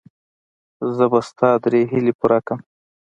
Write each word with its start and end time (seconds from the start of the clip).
زه 0.95 1.05
به 1.11 1.19
ستا 1.29 1.49
درې 1.63 1.81
هیلې 1.91 2.13
پوره 2.19 2.39
کړم. 2.45 2.59